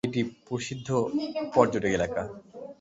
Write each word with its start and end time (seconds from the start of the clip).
এটি 0.03 0.09
একটি 0.09 0.21
প্রসিদ্ধ 0.47 0.87
পর্যটক 1.55 1.91
এলাকা। 1.97 2.21